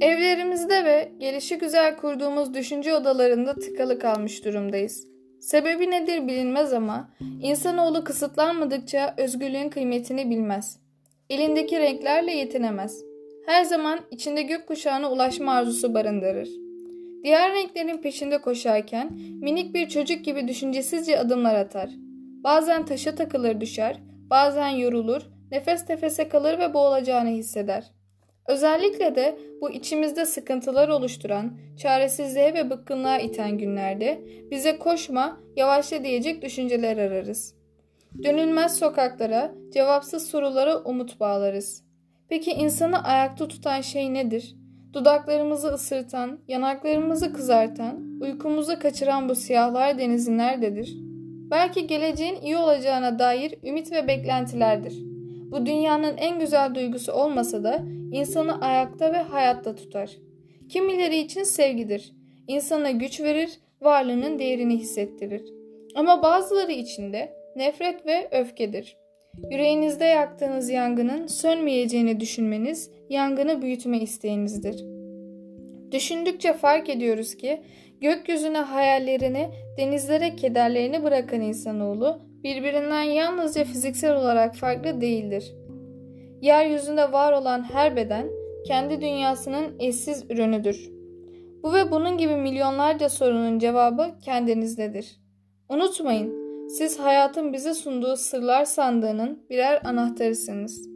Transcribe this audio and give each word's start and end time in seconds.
Evlerimizde 0.00 0.84
ve 0.84 1.12
gelişi 1.18 1.58
güzel 1.58 1.96
kurduğumuz 1.96 2.54
düşünce 2.54 2.94
odalarında 2.94 3.54
tıkalı 3.54 3.98
kalmış 3.98 4.44
durumdayız. 4.44 5.06
Sebebi 5.40 5.90
nedir 5.90 6.28
bilinmez 6.28 6.72
ama 6.72 7.10
insanoğlu 7.42 8.04
kısıtlanmadıkça 8.04 9.14
özgürlüğün 9.16 9.68
kıymetini 9.68 10.30
bilmez. 10.30 10.80
Elindeki 11.30 11.78
renklerle 11.78 12.32
yetinemez. 12.32 13.04
Her 13.46 13.64
zaman 13.64 14.00
içinde 14.10 14.42
gökkuşağına 14.42 15.12
ulaşma 15.12 15.52
arzusu 15.52 15.94
barındırır. 15.94 16.48
Diğer 17.24 17.52
renklerin 17.52 17.98
peşinde 17.98 18.40
koşarken 18.40 19.12
minik 19.40 19.74
bir 19.74 19.88
çocuk 19.88 20.24
gibi 20.24 20.48
düşüncesizce 20.48 21.18
adımlar 21.18 21.54
atar. 21.54 21.90
Bazen 22.44 22.84
taşa 22.84 23.14
takılır 23.14 23.60
düşer, 23.60 23.96
bazen 24.30 24.68
yorulur, 24.68 25.22
nefes 25.50 25.88
nefese 25.88 26.28
kalır 26.28 26.58
ve 26.58 26.74
boğulacağını 26.74 27.28
hisseder. 27.28 27.84
Özellikle 28.48 29.14
de 29.14 29.38
bu 29.60 29.70
içimizde 29.70 30.26
sıkıntılar 30.26 30.88
oluşturan, 30.88 31.58
çaresizliğe 31.78 32.54
ve 32.54 32.70
bıkkınlığa 32.70 33.18
iten 33.18 33.58
günlerde 33.58 34.20
bize 34.50 34.78
koşma, 34.78 35.40
yavaşla 35.56 36.04
diyecek 36.04 36.42
düşünceler 36.42 36.96
ararız. 36.96 37.54
Dönülmez 38.22 38.78
sokaklara, 38.78 39.54
cevapsız 39.74 40.28
sorulara 40.28 40.78
umut 40.78 41.20
bağlarız. 41.20 41.84
Peki 42.28 42.50
insanı 42.50 43.04
ayakta 43.04 43.48
tutan 43.48 43.80
şey 43.80 44.14
nedir? 44.14 44.56
Dudaklarımızı 44.92 45.68
ısırtan, 45.68 46.38
yanaklarımızı 46.48 47.32
kızartan, 47.32 48.20
uykumuzu 48.20 48.78
kaçıran 48.78 49.28
bu 49.28 49.34
siyahlar 49.34 49.98
denizi 49.98 50.38
nerededir? 50.38 50.96
Belki 51.50 51.86
geleceğin 51.86 52.40
iyi 52.42 52.56
olacağına 52.56 53.18
dair 53.18 53.54
ümit 53.64 53.92
ve 53.92 54.08
beklentilerdir. 54.08 55.15
Bu 55.50 55.66
dünyanın 55.66 56.16
en 56.16 56.38
güzel 56.38 56.74
duygusu 56.74 57.12
olmasa 57.12 57.64
da 57.64 57.82
insanı 58.12 58.60
ayakta 58.60 59.12
ve 59.12 59.16
hayatta 59.16 59.74
tutar. 59.74 60.16
Kimileri 60.68 61.18
için 61.18 61.42
sevgidir. 61.42 62.12
İnsana 62.48 62.90
güç 62.90 63.20
verir, 63.20 63.50
varlığının 63.80 64.38
değerini 64.38 64.76
hissettirir. 64.78 65.42
Ama 65.94 66.22
bazıları 66.22 66.72
için 66.72 67.12
de 67.12 67.32
nefret 67.56 68.06
ve 68.06 68.28
öfkedir. 68.30 68.96
Yüreğinizde 69.50 70.04
yaktığınız 70.04 70.70
yangının 70.70 71.26
sönmeyeceğini 71.26 72.20
düşünmeniz 72.20 72.90
yangını 73.10 73.62
büyütme 73.62 73.98
isteğinizdir. 73.98 74.84
Düşündükçe 75.92 76.52
fark 76.52 76.88
ediyoruz 76.88 77.34
ki 77.34 77.60
gökyüzüne 78.00 78.58
hayallerini, 78.58 79.48
denizlere 79.78 80.36
kederlerini 80.36 81.04
bırakan 81.04 81.40
insanoğlu 81.40 82.20
birbirinden 82.46 83.02
yalnızca 83.02 83.64
fiziksel 83.64 84.16
olarak 84.16 84.54
farklı 84.54 85.00
değildir. 85.00 85.54
Yeryüzünde 86.40 87.12
var 87.12 87.32
olan 87.32 87.62
her 87.62 87.96
beden 87.96 88.26
kendi 88.66 89.00
dünyasının 89.00 89.76
eşsiz 89.78 90.24
ürünüdür. 90.30 90.90
Bu 91.62 91.74
ve 91.74 91.90
bunun 91.90 92.18
gibi 92.18 92.36
milyonlarca 92.36 93.08
sorunun 93.08 93.58
cevabı 93.58 94.14
kendinizdedir. 94.24 95.20
Unutmayın, 95.68 96.34
siz 96.68 96.98
hayatın 96.98 97.52
bize 97.52 97.74
sunduğu 97.74 98.16
sırlar 98.16 98.64
sandığının 98.64 99.46
birer 99.50 99.80
anahtarısınız.'' 99.84 100.95